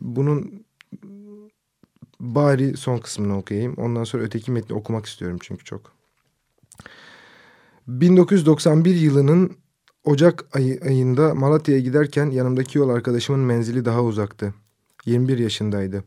bunun 0.00 0.64
bari 2.20 2.76
son 2.76 2.98
kısmını 2.98 3.38
okuyayım. 3.38 3.74
Ondan 3.76 4.04
sonra 4.04 4.22
öteki 4.22 4.52
metni 4.52 4.76
okumak 4.76 5.06
istiyorum 5.06 5.38
çünkü 5.42 5.64
çok. 5.64 5.92
1991 7.86 8.94
yılının 8.94 9.56
Ocak 10.04 10.56
ayı, 10.56 10.80
ayında 10.86 11.34
Malatya'ya 11.34 11.80
giderken 11.80 12.30
yanımdaki 12.30 12.78
yol 12.78 12.88
arkadaşımın 12.88 13.40
menzili 13.40 13.84
daha 13.84 14.02
uzaktı. 14.02 14.54
21 15.04 15.38
yaşındaydı. 15.38 16.04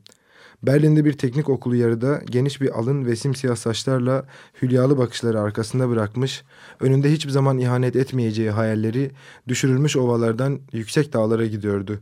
Berlin'de 0.63 1.05
bir 1.05 1.13
teknik 1.13 1.49
okulu 1.49 1.75
yarıda 1.75 2.21
geniş 2.25 2.61
bir 2.61 2.79
alın 2.79 3.05
ve 3.05 3.15
simsiyah 3.15 3.55
saçlarla 3.55 4.25
hülyalı 4.61 4.97
bakışları 4.97 5.39
arkasında 5.41 5.89
bırakmış, 5.89 6.43
önünde 6.79 7.11
hiçbir 7.11 7.31
zaman 7.31 7.57
ihanet 7.57 7.95
etmeyeceği 7.95 8.49
hayalleri 8.49 9.11
düşürülmüş 9.47 9.97
ovalardan 9.97 10.59
yüksek 10.71 11.13
dağlara 11.13 11.45
gidiyordu. 11.45 11.99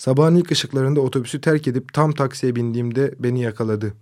Sabahın 0.00 0.36
ilk 0.36 0.50
ışıklarında 0.50 1.00
otobüsü 1.00 1.40
terk 1.40 1.68
edip 1.68 1.92
tam 1.92 2.12
taksiye 2.12 2.56
bindiğimde 2.56 3.14
beni 3.18 3.42
yakaladı. 3.42 3.94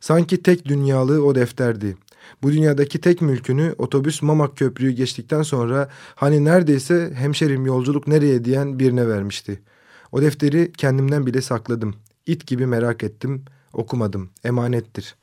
Sanki 0.00 0.42
tek 0.42 0.64
dünyalığı 0.64 1.24
o 1.24 1.34
defterdi. 1.34 1.96
Bu 2.42 2.52
dünyadaki 2.52 3.00
tek 3.00 3.20
mülkünü 3.20 3.74
otobüs 3.78 4.22
Mamak 4.22 4.56
Köprüyü 4.56 4.92
geçtikten 4.92 5.42
sonra 5.42 5.88
hani 6.14 6.44
neredeyse 6.44 7.12
hemşerim 7.14 7.66
yolculuk 7.66 8.06
nereye 8.06 8.44
diyen 8.44 8.78
birine 8.78 9.08
vermişti. 9.08 9.60
O 10.12 10.22
defteri 10.22 10.72
kendimden 10.76 11.26
bile 11.26 11.42
sakladım. 11.42 11.94
İt 12.26 12.46
gibi 12.46 12.66
merak 12.66 13.02
ettim, 13.04 13.44
okumadım. 13.72 14.30
Emanettir. 14.44 15.16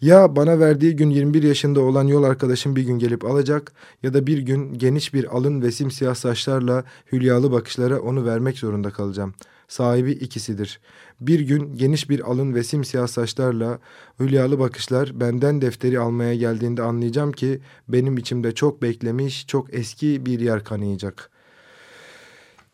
Ya 0.00 0.36
bana 0.36 0.60
verdiği 0.60 0.96
gün 0.96 1.10
21 1.10 1.42
yaşında 1.42 1.80
olan 1.80 2.06
yol 2.06 2.22
arkadaşım 2.22 2.76
bir 2.76 2.82
gün 2.82 2.98
gelip 2.98 3.24
alacak 3.24 3.72
ya 4.02 4.14
da 4.14 4.26
bir 4.26 4.38
gün 4.38 4.74
geniş 4.78 5.14
bir 5.14 5.36
alın 5.36 5.62
ve 5.62 5.70
simsiyah 5.70 6.14
saçlarla 6.14 6.84
hülyalı 7.12 7.52
bakışlara 7.52 8.00
onu 8.00 8.24
vermek 8.24 8.58
zorunda 8.58 8.90
kalacağım. 8.90 9.34
Sahibi 9.68 10.12
ikisidir. 10.12 10.80
Bir 11.20 11.40
gün 11.40 11.76
geniş 11.76 12.10
bir 12.10 12.30
alın 12.30 12.54
ve 12.54 12.64
simsiyah 12.64 13.06
saçlarla 13.06 13.78
hülyalı 14.20 14.58
bakışlar 14.58 15.20
benden 15.20 15.60
defteri 15.60 15.98
almaya 15.98 16.34
geldiğinde 16.34 16.82
anlayacağım 16.82 17.32
ki 17.32 17.60
benim 17.88 18.18
içimde 18.18 18.52
çok 18.52 18.82
beklemiş, 18.82 19.46
çok 19.46 19.74
eski 19.74 20.26
bir 20.26 20.40
yer 20.40 20.64
kanayacak. 20.64 21.30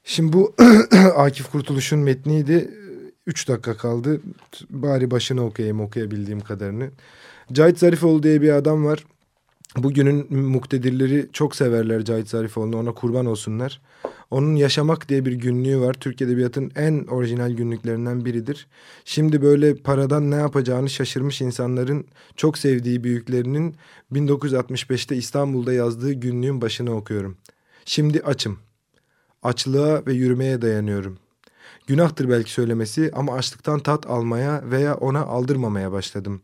Şimdi 0.04 0.32
bu 0.32 0.54
Akif 1.16 1.50
Kurtuluş'un 1.50 1.98
metniydi. 1.98 2.70
Üç 3.26 3.48
dakika 3.48 3.76
kaldı. 3.76 4.20
Bari 4.70 5.10
başını 5.10 5.44
okuyayım 5.44 5.80
okuyabildiğim 5.80 6.40
kadarını. 6.40 6.90
Cahit 7.52 7.78
Zarifoğlu 7.78 8.22
diye 8.22 8.42
bir 8.42 8.52
adam 8.52 8.84
var. 8.84 9.04
Bugünün 9.76 10.36
muktedirleri 10.36 11.28
çok 11.32 11.56
severler 11.56 12.04
Cahit 12.04 12.28
Zarifoğlu'nu. 12.28 12.78
Ona 12.78 12.92
kurban 12.92 13.26
olsunlar. 13.26 13.80
Onun 14.30 14.56
Yaşamak 14.56 15.08
diye 15.08 15.24
bir 15.24 15.32
günlüğü 15.32 15.80
var. 15.80 15.94
Türk 15.94 16.22
Edebiyatı'nın 16.22 16.72
en 16.76 17.06
orijinal 17.06 17.50
günlüklerinden 17.50 18.24
biridir. 18.24 18.66
Şimdi 19.04 19.42
böyle 19.42 19.74
paradan 19.74 20.30
ne 20.30 20.36
yapacağını 20.36 20.90
şaşırmış 20.90 21.40
insanların 21.40 22.06
çok 22.36 22.58
sevdiği 22.58 23.04
büyüklerinin 23.04 23.76
1965'te 24.12 25.16
İstanbul'da 25.16 25.72
yazdığı 25.72 26.12
günlüğün 26.12 26.60
başını 26.60 26.96
okuyorum. 26.96 27.36
Şimdi 27.84 28.20
açım. 28.20 28.58
Açlığa 29.42 30.06
ve 30.06 30.12
yürümeye 30.12 30.62
dayanıyorum. 30.62 31.18
Günahtır 31.90 32.28
belki 32.28 32.52
söylemesi 32.52 33.10
ama 33.14 33.34
açlıktan 33.34 33.80
tat 33.80 34.06
almaya 34.06 34.62
veya 34.70 34.94
ona 34.94 35.20
aldırmamaya 35.20 35.92
başladım. 35.92 36.40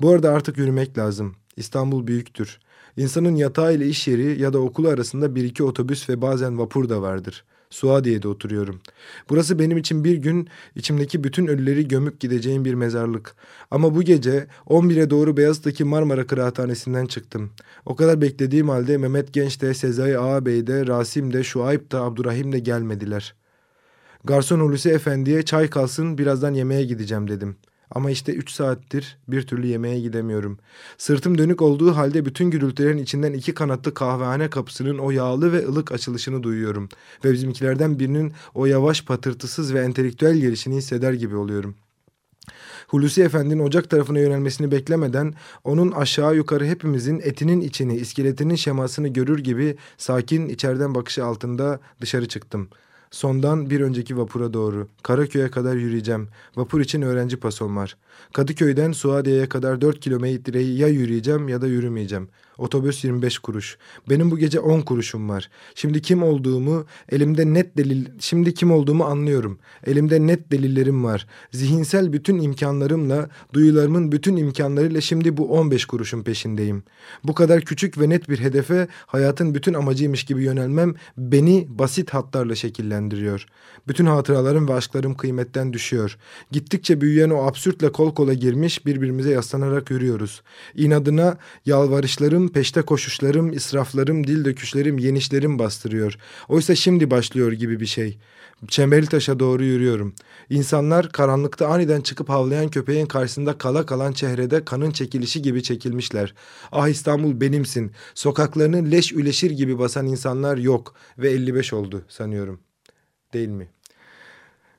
Bu 0.00 0.10
arada 0.10 0.30
artık 0.30 0.58
yürümek 0.58 0.98
lazım. 0.98 1.34
İstanbul 1.56 2.06
büyüktür. 2.06 2.58
İnsanın 2.96 3.34
yatağı 3.36 3.74
ile 3.74 3.86
iş 3.86 4.08
yeri 4.08 4.42
ya 4.42 4.52
da 4.52 4.58
okulu 4.58 4.88
arasında 4.88 5.34
bir 5.34 5.44
iki 5.44 5.62
otobüs 5.62 6.08
ve 6.08 6.22
bazen 6.22 6.58
vapur 6.58 6.88
da 6.88 7.02
vardır. 7.02 7.44
Suadiye'de 7.70 8.28
oturuyorum. 8.28 8.80
Burası 9.28 9.58
benim 9.58 9.76
için 9.76 10.04
bir 10.04 10.16
gün 10.16 10.48
içimdeki 10.76 11.24
bütün 11.24 11.46
ölüleri 11.46 11.88
gömüp 11.88 12.20
gideceğim 12.20 12.64
bir 12.64 12.74
mezarlık. 12.74 13.34
Ama 13.70 13.94
bu 13.94 14.02
gece 14.02 14.46
11'e 14.66 15.10
doğru 15.10 15.36
Beyazıt'taki 15.36 15.84
Marmara 15.84 16.26
Kıraathanesi'nden 16.26 17.06
çıktım. 17.06 17.50
O 17.86 17.96
kadar 17.96 18.20
beklediğim 18.20 18.68
halde 18.68 18.98
Mehmet 18.98 19.32
Genç 19.32 19.60
de, 19.60 19.74
Sezai 19.74 20.18
Ağabey 20.18 20.66
de, 20.66 20.86
Rasim 20.86 21.32
de, 21.32 21.44
Şuayb 21.44 21.92
da, 21.92 22.02
Abdurrahim 22.02 22.52
de 22.52 22.58
gelmediler. 22.58 23.34
Garson 24.26 24.60
Hulusi 24.60 24.90
Efendi'ye 24.90 25.44
çay 25.44 25.70
kalsın 25.70 26.18
birazdan 26.18 26.54
yemeğe 26.54 26.84
gideceğim 26.84 27.28
dedim.'' 27.28 27.56
Ama 27.90 28.10
işte 28.10 28.32
üç 28.32 28.50
saattir 28.50 29.18
bir 29.28 29.46
türlü 29.46 29.66
yemeğe 29.66 30.00
gidemiyorum. 30.00 30.58
Sırtım 30.98 31.38
dönük 31.38 31.62
olduğu 31.62 31.96
halde 31.96 32.24
bütün 32.24 32.50
gürültülerin 32.50 32.98
içinden 32.98 33.32
iki 33.32 33.54
kanatlı 33.54 33.94
kahvehane 33.94 34.50
kapısının 34.50 34.98
o 34.98 35.10
yağlı 35.10 35.52
ve 35.52 35.66
ılık 35.68 35.92
açılışını 35.92 36.42
duyuyorum. 36.42 36.88
Ve 37.24 37.32
bizimkilerden 37.32 37.98
birinin 37.98 38.32
o 38.54 38.66
yavaş 38.66 39.04
patırtısız 39.04 39.74
ve 39.74 39.80
entelektüel 39.80 40.36
gelişini 40.36 40.76
hisseder 40.76 41.12
gibi 41.12 41.36
oluyorum. 41.36 41.74
Hulusi 42.88 43.22
Efendi'nin 43.22 43.62
ocak 43.62 43.90
tarafına 43.90 44.18
yönelmesini 44.18 44.70
beklemeden 44.70 45.34
onun 45.64 45.92
aşağı 45.92 46.36
yukarı 46.36 46.66
hepimizin 46.66 47.20
etinin 47.24 47.60
içini, 47.60 47.96
iskeletinin 47.96 48.54
şemasını 48.54 49.08
görür 49.08 49.38
gibi 49.38 49.76
sakin 49.98 50.48
içeriden 50.48 50.94
bakışı 50.94 51.24
altında 51.24 51.80
dışarı 52.00 52.28
çıktım.'' 52.28 52.68
Sondan 53.10 53.70
bir 53.70 53.80
önceki 53.80 54.16
vapura 54.16 54.52
doğru. 54.52 54.88
Karaköy'e 55.02 55.50
kadar 55.50 55.76
yürüyeceğim. 55.76 56.28
Vapur 56.56 56.80
için 56.80 57.02
öğrenci 57.02 57.36
pasom 57.36 57.76
var. 57.76 57.96
Kadıköy'den 58.32 58.92
Suadiye'ye 58.92 59.48
kadar 59.48 59.80
4 59.80 60.00
kilometreyi 60.00 60.78
ya 60.78 60.88
yürüyeceğim 60.88 61.48
ya 61.48 61.62
da 61.62 61.66
yürümeyeceğim. 61.66 62.28
Otobüs 62.58 63.04
25 63.04 63.38
kuruş. 63.38 63.78
Benim 64.10 64.30
bu 64.30 64.38
gece 64.38 64.60
10 64.60 64.80
kuruşum 64.80 65.28
var. 65.28 65.50
Şimdi 65.74 66.02
kim 66.02 66.22
olduğumu, 66.22 66.86
elimde 67.08 67.54
net 67.54 67.76
delil, 67.76 68.06
şimdi 68.20 68.54
kim 68.54 68.72
olduğumu 68.72 69.04
anlıyorum. 69.04 69.58
Elimde 69.86 70.26
net 70.26 70.52
delillerim 70.52 71.04
var. 71.04 71.26
Zihinsel 71.52 72.12
bütün 72.12 72.38
imkanlarımla, 72.38 73.28
duyularımın 73.52 74.12
bütün 74.12 74.36
imkanlarıyla 74.36 75.00
şimdi 75.00 75.36
bu 75.36 75.52
15 75.52 75.84
kuruşun 75.84 76.22
peşindeyim. 76.22 76.82
Bu 77.24 77.34
kadar 77.34 77.60
küçük 77.60 78.00
ve 78.00 78.08
net 78.08 78.28
bir 78.28 78.38
hedefe 78.38 78.88
hayatın 79.06 79.54
bütün 79.54 79.74
amacıymış 79.74 80.24
gibi 80.24 80.42
yönelmem 80.44 80.94
beni 81.18 81.66
basit 81.68 82.10
hatlarla 82.10 82.54
şekillendiriyor. 82.54 83.46
Bütün 83.88 84.06
hatıralarım 84.06 84.68
ve 84.68 84.74
aşklarım 84.74 85.14
kıymetten 85.14 85.72
düşüyor. 85.72 86.18
Gittikçe 86.50 87.00
büyüyen 87.00 87.30
o 87.30 87.46
absürtle 87.46 87.92
kol 87.92 88.14
kola 88.14 88.34
girmiş 88.34 88.86
birbirimize 88.86 89.30
yaslanarak 89.30 89.90
yürüyoruz. 89.90 90.42
İnadına 90.74 91.38
yalvarışlarım 91.66 92.45
peşte 92.48 92.82
koşuşlarım, 92.82 93.52
israflarım, 93.52 94.26
dil 94.26 94.44
döküşlerim, 94.44 94.98
yenişlerim 94.98 95.58
bastırıyor. 95.58 96.18
Oysa 96.48 96.74
şimdi 96.74 97.10
başlıyor 97.10 97.52
gibi 97.52 97.80
bir 97.80 97.86
şey. 97.86 98.18
Çemberli 98.68 99.06
taşa 99.06 99.38
doğru 99.38 99.64
yürüyorum. 99.64 100.14
İnsanlar 100.50 101.08
karanlıkta 101.12 101.68
aniden 101.68 102.00
çıkıp 102.00 102.28
havlayan 102.28 102.68
köpeğin 102.68 103.06
karşısında 103.06 103.58
kala 103.58 103.86
kalan 103.86 104.12
çehrede 104.12 104.64
kanın 104.64 104.90
çekilişi 104.90 105.42
gibi 105.42 105.62
çekilmişler. 105.62 106.34
Ah 106.72 106.88
İstanbul 106.88 107.40
benimsin. 107.40 107.92
Sokaklarını 108.14 108.90
leş 108.90 109.12
üleşir 109.12 109.50
gibi 109.50 109.78
basan 109.78 110.06
insanlar 110.06 110.56
yok 110.56 110.94
ve 111.18 111.30
55 111.30 111.72
oldu 111.72 112.04
sanıyorum. 112.08 112.60
Değil 113.34 113.48
mi? 113.48 113.68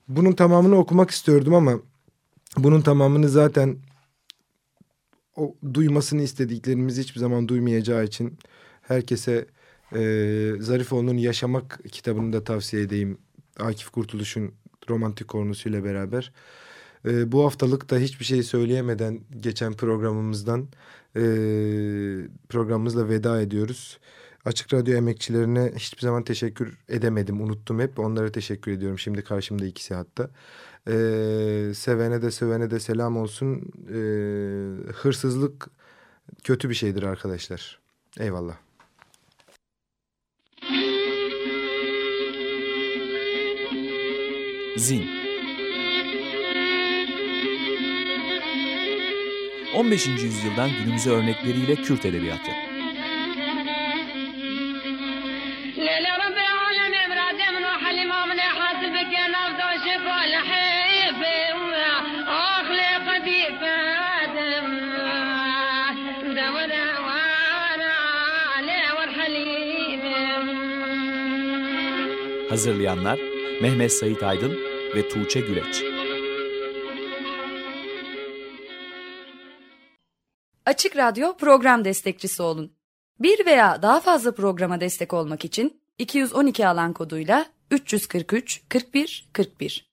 Bunun 0.08 0.32
tamamını 0.32 0.76
okumak 0.76 1.10
istiyordum 1.10 1.54
ama 1.54 1.80
bunun 2.56 2.80
tamamını 2.80 3.28
zaten 3.28 3.76
o 5.38 5.54
duymasını 5.74 6.22
istediklerimizi 6.22 7.02
hiçbir 7.02 7.20
zaman 7.20 7.48
duymayacağı 7.48 8.04
için 8.04 8.38
herkese 8.82 9.46
e, 9.92 10.52
Zarifoğlu'nun 10.58 11.16
Yaşamak 11.16 11.80
kitabını 11.92 12.32
da 12.32 12.44
tavsiye 12.44 12.82
edeyim. 12.82 13.18
Akif 13.58 13.90
Kurtuluş'un 13.90 14.52
romantik 14.90 15.28
kornusuyla 15.28 15.84
beraber. 15.84 16.32
E, 17.04 17.32
bu 17.32 17.44
haftalık 17.44 17.90
da 17.90 17.98
hiçbir 17.98 18.24
şey 18.24 18.42
söyleyemeden 18.42 19.20
geçen 19.40 19.72
programımızdan 19.72 20.68
e, 21.16 21.22
programımızla 22.48 23.08
veda 23.08 23.40
ediyoruz. 23.40 23.98
Açık 24.44 24.74
Radyo 24.74 24.94
emekçilerine 24.96 25.72
hiçbir 25.76 26.00
zaman 26.00 26.24
teşekkür 26.24 26.78
edemedim. 26.88 27.40
Unuttum 27.40 27.80
hep. 27.80 27.98
Onlara 27.98 28.32
teşekkür 28.32 28.72
ediyorum. 28.72 28.98
Şimdi 28.98 29.22
karşımda 29.22 29.66
ikisi 29.66 29.94
hatta. 29.94 30.30
Ee, 30.86 31.72
sevene 31.74 32.22
de 32.22 32.30
sövene 32.30 32.70
de 32.70 32.80
selam 32.80 33.16
olsun. 33.16 33.62
Ee, 33.88 34.92
hırsızlık 34.92 35.66
kötü 36.44 36.68
bir 36.68 36.74
şeydir 36.74 37.02
arkadaşlar. 37.02 37.78
Eyvallah. 38.18 38.56
Zin 44.76 45.04
15. 49.76 50.06
yüzyıldan 50.06 50.70
günümüze 50.84 51.10
örnekleriyle 51.10 51.74
Kürt 51.74 52.04
edebiyatı. 52.04 52.67
Hazırlayanlar 72.58 73.20
Mehmet 73.62 73.92
Sait 73.92 74.22
Aydın 74.22 74.58
ve 74.94 75.08
Tuğçe 75.08 75.40
Güleç. 75.40 75.84
Açık 80.66 80.96
Radyo 80.96 81.36
program 81.36 81.84
destekçisi 81.84 82.42
olun. 82.42 82.72
Bir 83.20 83.46
veya 83.46 83.82
daha 83.82 84.00
fazla 84.00 84.34
programa 84.34 84.80
destek 84.80 85.14
olmak 85.14 85.44
için 85.44 85.80
212 85.98 86.68
alan 86.68 86.92
koduyla 86.92 87.46
343 87.70 88.62
41 88.68 89.28
41. 89.32 89.87